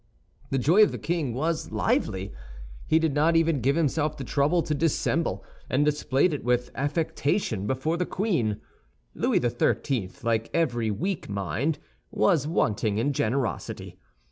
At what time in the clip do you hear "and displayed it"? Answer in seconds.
5.69-6.43